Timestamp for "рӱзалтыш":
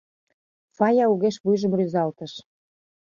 1.77-2.33